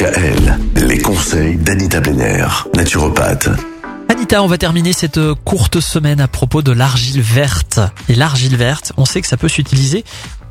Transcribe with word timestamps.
DKL, 0.00 0.58
les 0.76 0.98
conseils 0.98 1.56
d'Anita 1.56 2.00
Benner, 2.02 2.44
naturopathe. 2.74 3.48
Anita, 4.10 4.42
on 4.42 4.46
va 4.46 4.58
terminer 4.58 4.92
cette 4.92 5.16
euh, 5.16 5.34
courte 5.46 5.80
semaine 5.80 6.20
à 6.20 6.28
propos 6.28 6.60
de 6.60 6.70
l'argile 6.70 7.22
verte. 7.22 7.80
Et 8.10 8.14
l'argile 8.14 8.56
verte, 8.56 8.92
on 8.98 9.06
sait 9.06 9.22
que 9.22 9.26
ça 9.26 9.38
peut 9.38 9.48
s'utiliser 9.48 10.04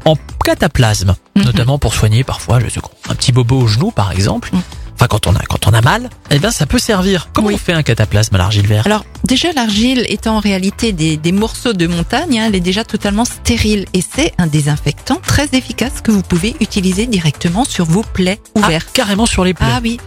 en 0.04 0.16
cataplasme, 0.44 1.13
Mhm. 1.36 1.44
notamment 1.44 1.78
pour 1.78 1.94
soigner 1.94 2.23
parfois 2.23 2.60
je 2.60 2.70
sais 2.70 2.79
quoi, 2.79 2.89
un 3.08 3.13
petit 3.13 3.31
bobo 3.31 3.60
au 3.62 3.68
genou 3.68 3.92
par 3.92 4.12
exemple. 4.12 4.50
Mhm. 4.52 4.62
Enfin 4.95 5.08
quand 5.08 5.27
on 5.27 5.36
a 5.36 5.39
quand 5.48 5.68
on 5.68 5.73
a 5.73 5.82
mal, 5.82 6.09
eh 6.32 6.39
ben 6.39 6.50
ça 6.52 6.66
peut 6.66 6.80
servir. 6.80 7.27
Comment 7.34 7.50
Oui. 7.50 7.55
on 7.55 7.57
fait 7.57 7.73
un 7.73 7.84
cataplasme 7.84 8.34
à 8.36 8.38
l'argile 8.39 8.66
verte? 8.66 8.88
Alors 8.88 9.05
déjà 9.25 9.52
l'argile 9.54 10.05
étant 10.09 10.38
en 10.38 10.39
réalité 10.39 10.91
des, 10.93 11.18
des 11.18 11.32
morceaux 11.34 11.73
de 11.73 11.86
montagne, 11.86 12.39
hein, 12.39 12.46
elle 12.48 12.55
est 12.55 12.62
déjà 12.62 12.84
totalement 12.86 13.25
stérile 13.25 13.86
et 13.93 14.02
c'est 14.02 14.34
un 14.38 14.48
désinfectant 14.48 15.20
très 15.36 15.57
efficace 15.57 15.99
que 16.02 16.11
vous 16.11 16.21
pouvez 16.21 16.55
utiliser 16.61 17.07
directement 17.07 17.65
sur 17.65 17.84
vos 17.84 18.04
plaies 18.04 18.39
Ah, 18.55 18.59
ouvertes. 18.59 18.88
carrément 18.93 19.25
sur 19.25 19.43
les 19.43 19.54
plaies. 19.54 19.67
Ah 19.70 19.79
oui. 19.84 19.99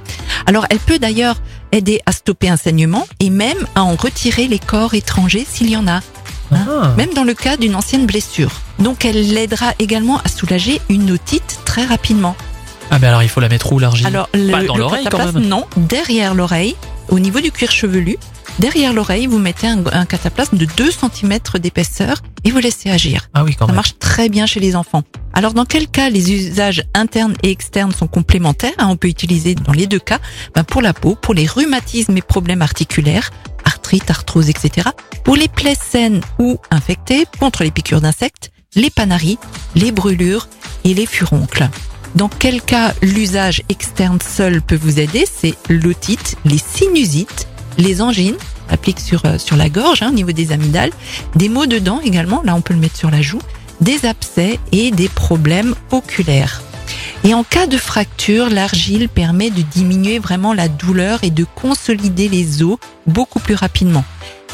Alors 0.47 0.65
elle 0.71 0.79
peut 0.79 0.99
d'ailleurs 0.99 1.37
aider 1.71 2.01
à 2.07 2.13
stopper 2.13 2.49
un 2.49 2.57
saignement 2.57 3.07
et 3.21 3.29
même 3.29 3.67
à 3.75 3.83
en 3.83 3.95
retirer 3.95 4.49
les 4.49 4.59
corps 4.59 4.95
étrangers 4.95 5.47
s'il 5.47 5.69
y 5.69 5.77
en 5.77 5.87
a, 5.87 6.01
Ah. 6.51 6.95
même 6.97 7.13
dans 7.13 7.25
le 7.25 7.35
cas 7.35 7.59
d'une 7.59 7.75
ancienne 7.77 8.07
blessure. 8.07 8.53
Donc 8.79 9.05
elle 9.05 9.35
l'aidera 9.35 9.73
également 9.79 10.19
à 10.25 10.29
soulager 10.31 10.81
une 10.89 11.11
otite 11.11 11.61
très 11.67 11.85
rapidement. 11.85 12.35
Ah, 12.91 12.99
mais 12.99 13.07
alors 13.09 13.23
il 13.23 13.29
faut 13.29 13.41
la 13.41 13.51
mettre 13.51 13.71
où 13.71 13.79
l'argile? 13.79 14.07
Alors 14.07 14.29
Pas 14.29 14.39
dans 14.65 14.77
le 14.77 14.81
l'oreille, 14.81 15.09
quand 15.11 15.19
même? 15.31 15.41
Non, 15.47 15.67
derrière 15.77 16.33
l'oreille, 16.35 16.75
au 17.11 17.19
niveau 17.19 17.41
du 17.41 17.53
cuir 17.53 17.71
chevelu, 17.71 18.17
derrière 18.59 18.93
l'oreille, 18.93 19.27
vous 19.27 19.39
mettez 19.39 19.67
un, 19.67 19.85
un 19.93 20.05
cataplasme 20.07 20.57
de 20.57 20.67
2 20.77 20.91
cm 20.91 21.39
d'épaisseur 21.61 22.23
et 22.45 22.51
vous 22.51 22.59
laissez 22.59 22.91
agir. 22.91 23.29
Ah 23.35 23.45
oui 23.45 23.55
quand 23.55 23.67
Ça 23.67 23.73
même. 23.73 23.77
marche 23.77 23.99
très 23.99 24.29
bien 24.29 24.47
chez 24.47 24.61
les 24.61 24.77
enfants. 24.77 25.03
Alors 25.33 25.55
dans 25.55 25.65
quel 25.65 25.89
cas 25.89 26.11
les 26.11 26.33
usages 26.33 26.83
internes 26.95 27.35
et 27.43 27.51
externes 27.51 27.93
sont 27.93 28.09
complémentaires 28.09 28.73
hein, 28.79 28.89
On 28.89 28.97
peut 28.97 29.09
utiliser 29.09 29.55
dans 29.55 29.73
les 29.73 29.87
deux 29.87 29.99
cas 29.99 30.19
ben, 30.55 30.65
pour 30.65 30.83
la 30.83 30.93
peau, 30.93 31.15
pour 31.15 31.35
les 31.35 31.47
rhumatismes 31.47 32.17
et 32.17 32.23
problèmes 32.23 32.63
articulaires, 32.63 33.31
arthrite, 33.65 34.11
arthrose, 34.11 34.49
etc. 34.49 34.89
Pour 35.25 35.37
les 35.37 35.49
plaies 35.49 35.77
saines 35.81 36.21
ou 36.39 36.59
infectées, 36.71 37.27
contre 37.39 37.63
les 37.63 37.71
piqûres 37.71 38.01
d'insectes, 38.01 38.51
les 38.75 38.91
panaries, 38.91 39.39
les 39.75 39.93
brûlures 39.93 40.49
et 40.85 40.95
les 40.95 41.07
furoncles. 41.07 41.69
Dans 42.15 42.29
quel 42.29 42.63
cas 42.63 42.95
l'usage 43.03 43.63
externe 43.69 44.19
seul 44.21 44.63
peut 44.63 44.79
vous 44.81 44.99
aider? 44.99 45.27
C'est 45.31 45.55
l'otite, 45.69 46.37
les 46.45 46.59
sinusites, 46.59 47.47
les 47.77 48.01
angines, 48.01 48.37
applique 48.71 49.01
sur, 49.01 49.25
euh, 49.25 49.39
sur 49.39 49.57
la 49.57 49.69
gorge 49.69 50.03
hein, 50.03 50.09
au 50.11 50.15
niveau 50.15 50.33
des 50.33 50.53
amygdales, 50.53 50.93
des 51.35 51.49
maux 51.49 51.67
de 51.67 51.79
dents 51.79 52.01
également, 52.01 52.43
là 52.45 52.55
on 52.55 52.61
peut 52.61 52.75
le 52.75 52.81
mettre 52.81 52.97
sur 52.97 53.11
la 53.11 53.23
joue, 53.23 53.41
des 53.81 54.07
abcès 54.07 54.59
et 54.73 54.91
des 54.91 55.09
problèmes 55.09 55.75
oculaires. 55.91 56.63
Et 57.25 57.35
en 57.35 57.45
cas 57.45 57.67
de 57.67 57.77
fracture, 57.77 58.49
l'argile 58.49 59.09
permet 59.09 59.51
de 59.51 59.63
diminuer 59.63 60.19
vraiment 60.19 60.55
la 60.55 60.69
douleur 60.69 61.25
et 61.25 61.31
de 61.31 61.45
consolider 61.45 62.29
les 62.29 62.63
os 62.63 62.79
beaucoup 63.07 63.41
plus 63.41 63.55
rapidement. 63.55 64.05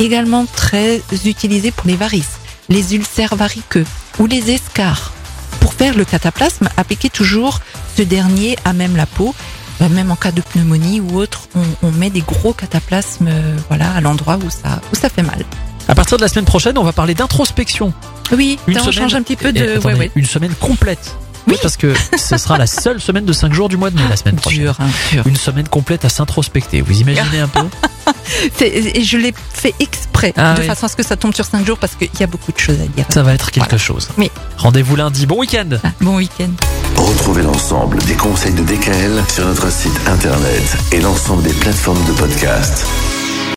Également 0.01 0.47
très 0.47 1.03
utilisé 1.25 1.71
pour 1.71 1.87
les 1.87 1.97
varices, 1.97 2.39
les 2.69 2.95
ulcères 2.95 3.37
variqueux 3.37 3.85
ou 4.19 4.27
les 4.27 4.51
escarres. 4.51 5.13
Pour 5.61 5.75
faire 5.75 5.97
le 5.97 6.05
cataplasme, 6.05 6.69
appliquez 6.77 7.11
toujours 7.11 7.61
ce 7.97 8.03
dernier 8.03 8.57
à 8.65 8.73
même 8.73 8.97
la 8.97 9.07
peau. 9.07 9.35
Euh, 9.83 9.89
Même 9.89 10.11
en 10.11 10.17
cas 10.17 10.31
de 10.33 10.41
pneumonie 10.41 11.01
ou 11.01 11.17
autre, 11.19 11.49
on, 11.57 11.89
on 11.89 11.91
met 11.93 12.11
des 12.11 12.21
gros 12.21 12.53
cataplasmes 12.53 13.27
euh, 13.29 13.57
voilà, 13.69 13.93
à 13.93 14.01
l'endroit 14.01 14.37
où 14.37 14.51
ça, 14.51 14.81
où 14.93 14.97
ça 14.97 15.09
fait 15.09 15.23
mal. 15.23 15.45
À 15.89 15.95
partir 15.95 16.17
de 16.17 16.23
la 16.23 16.29
semaine 16.29 16.45
prochaine, 16.45 16.79
on 16.79 16.85
va 16.85 16.93
parler 16.93 17.15
d'introspection. 17.15 17.93
Oui, 18.33 18.59
Une 18.67 18.75
ça, 18.75 18.81
on 18.81 18.85
semaine- 18.85 18.95
change 18.95 19.15
un 19.17 19.23
petit 19.23 19.37
peu 19.37 19.49
Et 19.49 19.53
de... 19.53 19.77
attendez, 19.77 19.87
Ouais, 19.87 19.95
ouais. 19.99 20.11
Une 20.15 20.25
semaine 20.27 20.55
complète. 20.55 21.15
Oui. 21.47 21.57
Parce 21.61 21.77
que 21.77 21.93
ce 22.17 22.39
sera 22.39 22.57
la 22.57 22.67
seule 22.67 23.01
semaine 23.03 23.27
de 23.27 23.33
5 23.35 23.53
jours 23.53 23.69
du 23.69 23.77
mois 23.77 23.91
de 23.91 23.97
mai 23.97 24.09
la 24.09 24.17
semaine 24.17 24.37
prochaine. 24.41 24.63
Dur, 24.63 24.77
hein, 24.81 24.87
dur. 25.13 25.27
Une 25.27 25.37
semaine 25.37 25.69
complète 25.69 26.05
à 26.07 26.09
s'introspecter. 26.09 26.81
Vous 26.81 27.01
imaginez 27.01 27.41
un 27.41 27.49
peu? 27.49 27.61
Et 28.61 29.03
je 29.03 29.17
l'ai 29.17 29.35
fait 29.53 29.75
exprès, 29.81 30.33
Ah 30.37 30.55
de 30.55 30.61
oui. 30.61 30.67
façon 30.67 30.87
à 30.87 30.89
ce 30.89 30.97
que 30.97 31.03
ça 31.03 31.17
tombe 31.17 31.35
sur 31.35 31.45
cinq 31.45 31.67
jours, 31.67 31.79
parce 31.79 31.95
qu'il 31.95 32.09
y 32.19 32.23
a 32.23 32.27
beaucoup 32.27 32.53
de 32.53 32.59
choses 32.59 32.81
à 32.81 32.87
dire. 32.87 33.05
Ça 33.11 33.23
va 33.23 33.35
être 33.35 33.51
quelque 33.51 33.65
Voilà. 33.65 33.79
chose. 33.79 34.09
Oui. 34.19 34.31
Rendez-vous 34.59 34.97
lundi. 34.97 35.27
Bon 35.27 35.39
week-end 35.39 35.69
Ah, 35.85 35.89
Bon 36.01 36.17
week-end. 36.17 36.51
Retrouvez 36.97 37.43
l'ensemble 37.43 37.99
des 38.05 38.15
conseils 38.15 38.53
de 38.55 38.63
DKL 38.63 39.23
sur 39.33 39.47
notre 39.47 39.71
site 39.71 39.99
internet 40.07 40.63
et 40.93 41.01
l'ensemble 41.01 41.43
des 41.43 41.53
plateformes 41.55 42.05
de 42.07 42.13
podcast. 42.13 42.87